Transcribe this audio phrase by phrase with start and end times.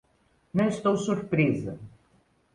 [0.57, 1.73] Não estou surpresa.